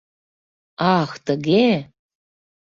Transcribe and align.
—Ах, 0.97 1.11
тыге? 1.25 1.65